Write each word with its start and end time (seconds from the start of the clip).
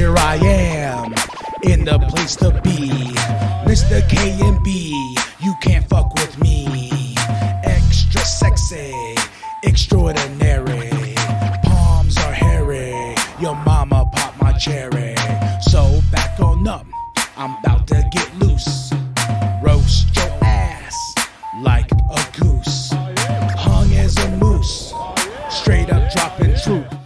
here 0.00 0.16
I 0.16 0.36
am 0.36 1.12
in 1.62 1.84
the 1.84 1.98
place 2.08 2.34
to 2.36 2.50
be. 2.62 2.88
Mr. 3.70 4.00
K 4.08 4.16
and 4.40 4.58
B, 4.64 5.14
you 5.40 5.54
can't 5.60 5.86
fuck 5.90 6.14
with 6.14 6.40
me. 6.40 7.14
Extra 7.64 8.22
sexy, 8.22 8.94
extraordinary. 9.62 11.14
Palms 11.64 12.16
are 12.16 12.32
hairy. 12.32 13.14
Your 13.42 13.56
mama 13.56 14.08
popped 14.14 14.40
my 14.40 14.52
cherry. 14.52 15.16
So 15.70 16.00
back 16.10 16.40
on 16.40 16.66
up, 16.66 16.86
I'm 17.36 17.58
about 17.58 17.86
to 17.88 18.02
get 18.10 18.28
loose. 18.38 18.94
Roast 19.62 20.16
your 20.16 20.32
ass 20.42 20.96
like 21.62 21.90
a 21.92 22.22
goose. 22.40 22.90
Hung 23.66 23.92
as 24.04 24.16
a 24.16 24.30
moose. 24.38 24.94
Straight 25.50 25.90
up 25.90 26.10
dropping 26.10 26.54
truth. 26.64 26.99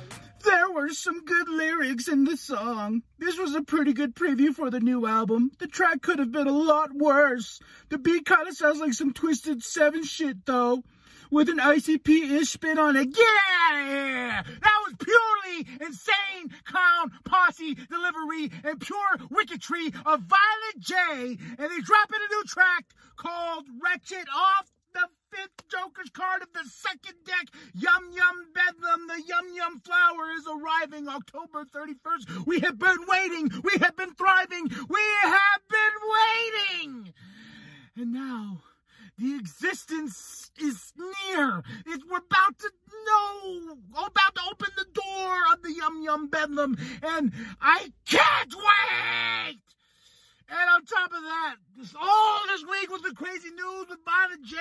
Some 0.91 1.25
good 1.25 1.49
lyrics 1.49 2.09
in 2.09 2.25
the 2.25 2.37
song. 2.37 3.03
This 3.19 3.39
was 3.39 3.55
a 3.55 3.63
pretty 3.63 3.93
good 3.93 4.15
preview 4.15 4.55
for 4.55 4.71
the 4.71 4.81
new 4.81 5.07
album. 5.07 5.51
The 5.59 5.67
track 5.67 6.03
could 6.03 6.19
have 6.19 6.33
been 6.33 6.47
a 6.47 6.53
lot 6.53 6.91
worse. 6.95 7.61
The 7.89 7.99
beat 7.99 8.27
kind 8.27 8.49
of 8.49 8.57
sounds 8.57 8.81
like 8.81 8.93
some 8.93 9.13
Twisted 9.13 9.63
Seven 9.63 10.05
shit, 10.05 10.45
though, 10.47 10.83
with 11.31 11.49
an 11.49 11.59
ICP-ish 11.59 12.51
spin 12.51 12.79
on 12.79 12.97
it. 12.97 13.09
Yeah! 13.17 14.43
That 14.43 14.81
was 14.85 14.95
purely 14.99 15.67
insane 15.81 16.51
clown 16.65 17.11
posse 17.25 17.75
delivery 17.75 18.51
and 18.65 18.81
pure 18.81 19.17
wicketry 19.31 19.89
of 20.07 20.21
Violent 20.21 20.79
J. 20.81 20.95
And 21.59 21.71
they 21.71 21.81
dropping 21.81 22.21
a 22.21 22.35
new 22.35 22.45
track 22.47 22.85
called 23.17 23.65
Wretched 23.83 24.27
off 24.35 24.71
the 24.93 25.09
fifth 25.31 25.69
Joker's 25.69 26.11
card 26.11 26.43
of 26.43 26.53
the 26.53 26.69
second 26.71 27.17
deck. 27.25 27.49
Yum 27.75 28.11
Yum 28.13 28.47
the 29.15 29.23
Yum 29.29 29.55
Yum 29.55 29.81
flower 29.81 30.31
is 30.37 30.45
arriving 30.47 31.09
October 31.09 31.65
31st. 31.65 32.47
We 32.47 32.61
have 32.61 32.79
been 32.79 32.99
waiting. 33.07 33.51
We 33.63 33.79
have 33.81 33.97
been 33.97 34.15
thriving. 34.15 34.69
We 34.89 35.03
have 35.23 35.61
been 35.71 35.97
waiting. 36.17 37.15
And 37.97 38.13
now 38.13 38.63
the 39.17 39.37
existence 39.37 40.51
is 40.59 40.93
near. 40.97 41.63
It, 41.87 42.01
we're 42.11 42.19
about 42.19 42.59
to 42.59 42.71
know, 43.07 43.79
about 43.93 44.35
to 44.35 44.41
open 44.51 44.71
the 44.77 44.87
door 44.93 45.37
of 45.53 45.63
the 45.63 45.73
Yum 45.73 46.03
Yum 46.03 46.29
Bedlam, 46.29 46.77
and 47.03 47.33
I 47.61 47.93
can't 48.07 48.55
wait. 48.55 49.61
And 50.49 50.71
on 50.71 50.85
top 50.85 51.13
of 51.13 51.23
that, 51.23 51.57
this, 51.77 51.95
all 52.01 52.41
this 52.49 52.65
week 52.69 52.91
was 52.91 53.03
the 53.03 53.15
crazy 53.15 53.51
news 53.51 53.87
with 53.89 54.05
Bonnie 54.05 54.43
J 54.45 54.57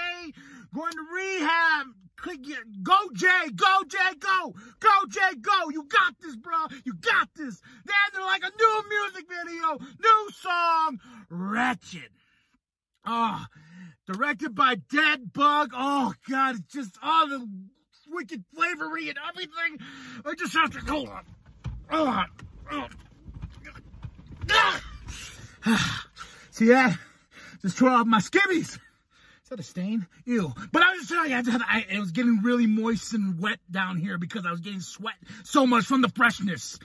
going 0.73 0.91
to 0.91 1.05
rehab. 1.13 1.87
Go 2.23 3.09
Jay, 3.13 3.49
go 3.55 3.83
Jay, 3.87 4.15
go, 4.19 4.53
go 4.79 4.89
Jay, 5.09 5.35
go. 5.41 5.69
You 5.71 5.85
got 5.87 6.15
this, 6.21 6.35
bro. 6.37 6.67
You 6.85 6.93
got 6.93 7.29
this. 7.35 7.61
They're 7.85 8.23
like 8.23 8.43
a 8.43 8.51
new 8.57 8.83
music 8.89 9.25
video, 9.27 9.77
new 9.77 10.29
song, 10.31 10.99
Wretched. 11.29 12.09
Oh, 13.05 13.45
directed 14.07 14.55
by 14.55 14.75
DEADBUG. 14.75 15.69
Oh 15.73 16.13
God, 16.29 16.55
it's 16.55 16.73
just 16.73 16.97
all 17.03 17.27
the 17.27 17.45
wicked 18.09 18.43
flavory 18.55 19.09
and 19.09 19.17
everything. 19.27 19.79
I 20.25 20.33
just 20.35 20.53
have 20.53 20.71
to 20.71 20.79
hold 20.79 21.09
on. 21.09 21.25
Oh, 21.91 22.23
oh. 22.71 22.87
See 26.51 26.67
that? 26.67 26.97
Just 27.61 27.77
tore 27.77 27.89
off 27.89 28.07
my 28.07 28.19
skivvies. 28.19 28.79
That 29.53 29.59
a 29.59 29.63
stain? 29.63 30.07
Ew. 30.25 30.51
But 30.71 30.81
I 30.81 30.93
was 30.93 31.01
just 31.01 31.11
telling 31.11 31.29
you, 31.29 31.37
I 31.37 31.77
I, 31.77 31.85
it 31.87 31.99
was 31.99 32.11
getting 32.11 32.41
really 32.41 32.65
moist 32.65 33.13
and 33.13 33.39
wet 33.39 33.59
down 33.69 33.97
here 33.97 34.17
because 34.17 34.47
I 34.47 34.49
was 34.49 34.61
getting 34.61 34.79
sweat 34.79 35.13
so 35.43 35.67
much 35.67 35.85
from 35.85 36.01
the 36.01 36.09
freshness. 36.09 36.79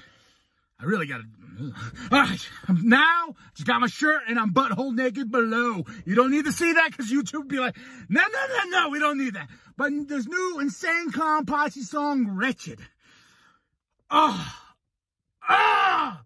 I 0.78 0.84
really 0.84 1.06
got 1.06 1.22
to. 1.22 1.72
All 2.12 2.20
right, 2.20 2.48
now 2.68 3.34
just 3.54 3.66
got 3.66 3.80
my 3.80 3.86
shirt 3.86 4.20
and 4.28 4.38
I'm 4.38 4.52
butthole 4.52 4.94
naked 4.94 5.30
below. 5.30 5.82
You 6.04 6.14
don't 6.14 6.30
need 6.30 6.44
to 6.44 6.52
see 6.52 6.74
that 6.74 6.90
because 6.90 7.10
YouTube 7.10 7.48
be 7.48 7.58
like, 7.58 7.74
no, 8.10 8.20
no, 8.20 8.46
no, 8.58 8.70
no, 8.82 8.88
we 8.90 8.98
don't 8.98 9.16
need 9.16 9.32
that. 9.32 9.48
But 9.78 9.90
there's 10.06 10.26
new 10.26 10.58
Insane 10.60 11.10
Clown 11.10 11.46
Posse 11.46 11.80
song, 11.84 12.36
Wretched. 12.36 12.80
Oh! 14.10 14.54
Oh! 15.48 16.20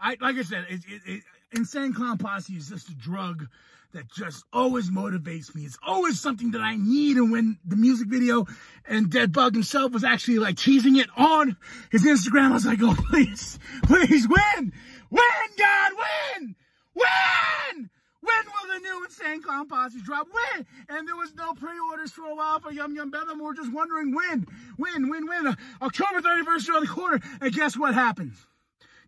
I 0.00 0.16
like 0.20 0.36
I 0.36 0.42
said, 0.42 0.66
it, 0.70 0.80
it, 0.86 1.02
it, 1.06 1.22
Insane 1.50 1.92
Clown 1.92 2.18
Posse 2.18 2.52
is 2.52 2.68
just 2.68 2.88
a 2.88 2.94
drug 2.94 3.48
that 3.92 4.10
just 4.12 4.44
always 4.52 4.90
motivates 4.90 5.54
me. 5.54 5.62
It's 5.62 5.78
always 5.86 6.20
something 6.20 6.50
that 6.52 6.60
I 6.60 6.76
need. 6.76 7.16
And 7.16 7.32
when 7.32 7.58
the 7.64 7.76
music 7.76 8.08
video 8.08 8.46
and 8.86 9.10
DEADBUG 9.10 9.54
himself 9.54 9.92
was 9.92 10.04
actually 10.04 10.38
like 10.38 10.56
teasing 10.56 10.96
it 10.96 11.08
on 11.16 11.56
his 11.90 12.04
Instagram, 12.04 12.50
I 12.50 12.54
was 12.54 12.66
like, 12.66 12.80
oh, 12.82 12.96
please, 13.10 13.58
please 13.84 14.28
win, 14.28 14.72
win, 15.10 15.48
God, 15.56 15.92
win, 15.96 16.54
win. 16.94 17.90
When 18.20 18.44
will 18.46 18.74
the 18.74 18.80
new 18.80 19.04
Insane 19.04 19.42
Clown 19.42 19.68
Posse 19.68 20.02
drop? 20.02 20.26
When? 20.30 20.66
And 20.90 21.08
there 21.08 21.16
was 21.16 21.34
no 21.34 21.54
pre-orders 21.54 22.12
for 22.12 22.24
a 22.24 22.34
while 22.34 22.60
for 22.60 22.70
Yum 22.70 22.94
Yum. 22.94 23.10
We 23.12 23.40
were 23.40 23.54
just 23.54 23.72
wondering 23.72 24.14
when, 24.14 24.46
when, 24.76 25.08
when, 25.08 25.26
when. 25.26 25.46
Uh, 25.46 25.54
October 25.80 26.20
31st 26.20 26.68
around 26.68 26.82
the 26.82 26.88
corner. 26.88 27.20
And 27.40 27.52
guess 27.54 27.76
what 27.76 27.94
happens? 27.94 28.47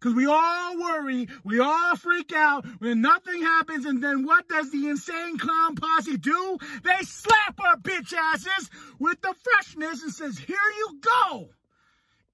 Because 0.01 0.15
we 0.15 0.27
all 0.27 0.79
worry, 0.79 1.29
we 1.45 1.61
all 1.61 1.95
freak 1.97 2.33
out 2.33 2.65
when 2.79 3.03
nothing 3.03 3.43
happens, 3.43 3.85
and 3.85 4.03
then 4.03 4.25
what 4.25 4.49
does 4.49 4.71
the 4.71 4.89
insane 4.89 5.37
clown 5.37 5.75
posse 5.77 6.17
do? 6.17 6.59
They 6.83 7.03
slap 7.03 7.61
our 7.61 7.77
bitch 7.77 8.15
asses 8.15 8.71
with 8.99 9.21
the 9.21 9.35
freshness 9.43 10.03
and 10.03 10.13
says, 10.13 10.39
here 10.39 10.57
you 10.79 11.01
go. 11.03 11.51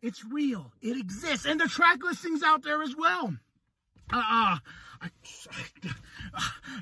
It's 0.01 0.25
real. 0.25 0.73
It 0.81 0.97
exists. 0.97 1.47
And 1.47 1.61
the 1.61 1.67
track 1.67 1.99
listing's 2.05 2.45
out 2.45 2.63
there 2.63 2.83
as 2.83 2.95
well. 2.97 3.35
Uh, 4.13 4.59
uh, 5.03 5.09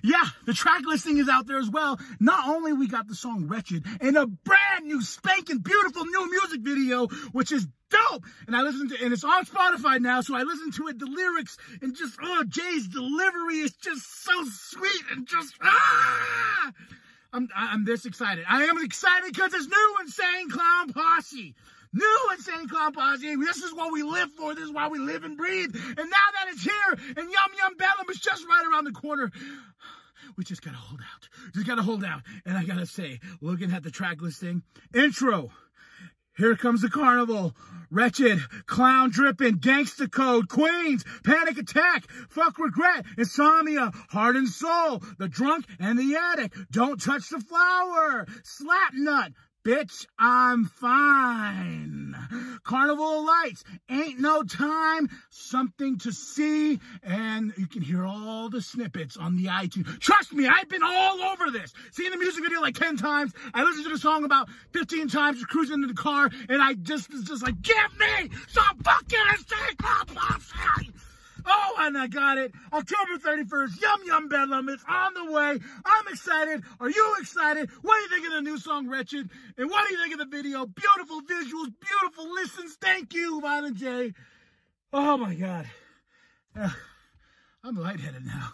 yeah, 0.03 0.25
the 0.44 0.53
track 0.53 0.83
listing 0.84 1.17
is 1.17 1.28
out 1.28 1.47
there 1.47 1.59
as 1.59 1.71
well. 1.71 1.99
Not 2.21 2.49
only 2.49 2.75
we 2.75 2.89
got 2.89 3.09
the 3.09 3.15
song 3.15 3.49
Wretched 3.49 3.84
and 4.00 4.17
a 4.17 4.27
brand 4.27 4.84
new 4.84 5.00
spanking 5.03 5.59
beautiful 5.59 6.05
new 6.05 6.31
music 6.31 6.61
video, 6.61 7.06
which 7.33 7.53
is 7.53 7.67
dope. 8.10 8.25
And 8.47 8.56
I 8.56 8.62
listened 8.62 8.91
to, 8.91 9.05
and 9.05 9.12
it's 9.12 9.25
on 9.25 9.44
Spotify 9.47 10.00
now, 10.00 10.21
so 10.21 10.34
I 10.34 10.43
listened 10.43 10.75
to 10.75 10.88
it, 10.88 10.99
the 10.99 11.06
lyrics, 11.06 11.56
and 11.82 11.97
just, 11.97 12.19
oh, 12.22 12.44
Jay's 12.49 12.88
delivery 12.88 13.59
is 13.59 13.72
just 13.72 14.25
so 14.25 14.32
sweet 14.44 15.03
and 15.12 15.27
just, 15.27 15.55
ah! 15.62 16.72
I'm, 17.32 17.49
I'm 17.55 17.84
this 17.84 18.06
excited. 18.06 18.44
I 18.49 18.65
am 18.65 18.78
excited 18.84 19.32
because 19.32 19.53
it's 19.55 19.66
new 19.66 19.97
Insane 20.03 20.50
Clown 20.50 20.93
Posse. 20.93 21.55
New 21.93 22.31
Insane 22.32 22.69
Clown 22.69 22.93
Posse. 22.93 23.37
This 23.37 23.59
is 23.59 23.75
what 23.75 23.93
we 23.93 24.03
live 24.03 24.31
for. 24.32 24.55
This 24.55 24.65
is 24.65 24.72
why 24.72 24.88
we 24.88 24.99
live 24.99 25.25
and 25.25 25.37
breathe. 25.37 25.75
And 25.75 25.97
now 25.97 26.28
that 26.34 26.47
it's 26.49 26.62
here, 26.62 26.93
and 26.93 27.16
Yum 27.16 27.50
Yum 27.59 27.76
Bedlam 27.76 28.09
is 28.11 28.19
just 28.19 28.47
right 28.49 28.65
around 28.71 28.84
the 28.84 28.93
corner, 28.93 29.31
we 30.37 30.44
just 30.44 30.62
gotta 30.62 30.76
hold 30.76 31.00
out. 31.00 31.28
Just 31.55 31.66
gotta 31.66 31.82
hold 31.82 32.05
out. 32.05 32.22
And 32.44 32.56
I 32.56 32.65
gotta 32.65 32.87
say, 32.87 33.21
looking 33.41 33.72
at 33.72 33.82
the 33.82 33.91
track 33.91 34.21
listing, 34.21 34.62
intro. 34.94 35.50
Here 36.37 36.56
comes 36.56 36.83
the 36.83 36.91
carnival. 36.91 37.55
Wretched, 37.91 38.41
clown 38.67 39.11
dripping, 39.11 39.59
gangster 39.59 40.09
code, 40.09 40.49
Queens, 40.49 41.05
panic 41.22 41.59
attack, 41.59 42.11
fuck 42.28 42.59
regret, 42.59 43.06
insomnia, 43.17 43.93
heart 44.09 44.34
and 44.34 44.49
soul, 44.49 45.00
the 45.19 45.28
drunk 45.28 45.67
and 45.78 45.97
the 45.97 46.17
addict, 46.17 46.56
don't 46.73 47.00
touch 47.00 47.28
the 47.28 47.39
flower, 47.39 48.27
slap 48.43 48.94
nut, 48.94 49.33
Bitch, 49.65 50.05
I'm 50.19 50.67
fine. 50.67 51.84
Carnival 52.75 53.25
Lights, 53.25 53.62
ain't 53.89 54.19
no 54.19 54.43
time, 54.43 55.09
something 55.31 55.97
to 55.99 56.11
see, 56.11 56.81
and 57.05 57.53
you 57.57 57.69
can 57.69 57.83
hear 57.83 58.05
all 58.05 58.51
the 58.51 58.61
snippets 58.61 59.17
on 59.17 59.37
the 59.37 59.45
iTunes. 59.45 60.01
Trust 60.01 60.33
me, 60.33 60.49
I've 60.49 60.69
been 60.69 60.83
all 60.83 61.23
over 61.23 61.53
this. 61.53 61.73
Seen 61.93 62.11
the 62.11 62.17
music 62.17 62.43
video 62.43 62.61
like 62.61 62.75
10 62.75 62.97
times. 62.97 63.33
I 63.55 63.62
listened 63.62 63.85
to 63.85 63.93
the 63.93 63.99
song 63.99 64.25
about 64.25 64.49
15 64.73 65.07
times, 65.07 65.45
cruising 65.45 65.85
in 65.85 65.89
the 65.89 65.95
car, 65.95 66.29
and 66.49 66.61
I 66.61 66.75
just 66.75 67.12
was 67.12 67.23
just 67.23 67.45
like, 67.45 67.62
give 67.62 67.77
me 67.97 68.31
some 68.49 68.77
fucking 68.83 69.19
Oh, 69.87 70.84
and 71.94 72.02
I 72.02 72.08
got 72.08 72.38
it. 72.38 72.52
October 72.73 73.19
31st, 73.19 73.81
Yum 73.81 74.00
Yum 74.05 74.29
Bedlam. 74.29 74.69
It's 74.69 74.85
on 74.88 75.14
the 75.14 75.32
way. 75.32 75.58
I'm 75.85 76.08
excited. 76.08 76.62
Are 76.81 76.91
you 76.91 77.14
excited? 77.20 77.70
What 77.82 77.96
do 77.96 78.02
you 78.02 78.08
think 78.08 78.26
of 78.26 78.32
the 78.32 78.50
new 78.50 78.58
song, 78.58 78.88
Wretched? 78.88 79.31
And 79.56 79.70
what 79.70 79.87
do 79.87 79.94
you 79.94 80.00
think 80.00 80.12
of 80.12 80.19
the 80.19 80.37
video? 80.37 80.67
Beautiful 80.67 81.20
visuals, 81.23 81.73
beautiful 81.81 82.32
listens. 82.35 82.76
Thank 82.81 83.14
you, 83.14 83.41
Violent 83.41 83.76
J. 83.76 84.12
Oh, 84.93 85.17
my 85.17 85.35
God. 85.35 85.67
Uh, 86.58 86.70
I'm 87.64 87.76
lightheaded 87.76 88.26
now. 88.26 88.50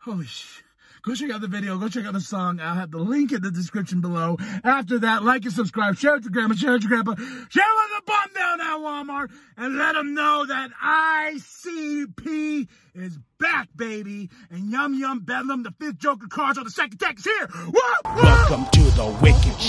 Holy 0.00 0.26
shit. 0.26 0.64
Go 1.02 1.14
check 1.14 1.30
out 1.30 1.40
the 1.40 1.48
video. 1.48 1.78
Go 1.78 1.88
check 1.88 2.04
out 2.04 2.12
the 2.12 2.20
song. 2.20 2.60
I'll 2.60 2.74
have 2.74 2.90
the 2.90 2.98
link 2.98 3.32
in 3.32 3.40
the 3.40 3.50
description 3.50 4.00
below. 4.00 4.36
After 4.62 4.98
that, 4.98 5.22
like 5.22 5.44
and 5.44 5.52
subscribe. 5.52 5.96
Share 5.96 6.16
it 6.16 6.24
your 6.24 6.30
grandma. 6.30 6.54
Share 6.54 6.74
it 6.74 6.82
your 6.82 6.90
grandpa. 6.90 7.14
Share 7.16 7.64
it 7.64 7.76
with 7.76 7.90
the 7.96 8.02
bum 8.06 8.28
down 8.34 8.60
at 8.60 8.78
Walmart. 8.78 9.30
And 9.56 9.78
let 9.78 9.94
them 9.94 10.14
know 10.14 10.44
that 10.46 10.70
ICP 10.82 12.68
is 12.94 13.18
back, 13.38 13.68
baby. 13.74 14.28
And 14.50 14.70
Yum 14.70 14.94
Yum 14.94 15.20
Bedlam, 15.20 15.62
the 15.62 15.72
fifth 15.80 15.98
Joker 15.98 16.26
cards 16.28 16.58
on 16.58 16.64
the 16.64 16.70
second 16.70 16.98
deck 16.98 17.18
is 17.18 17.24
here. 17.24 17.48
Woo! 17.66 17.80
Welcome 18.04 18.66
to 18.66 18.82
the 18.82 19.18
wicked 19.22 19.59